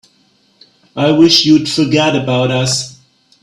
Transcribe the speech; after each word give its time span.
I 0.95 1.11
wish 1.11 1.45
you'd 1.45 1.69
forget 1.69 2.15
about 2.15 2.49
us. 2.49 2.97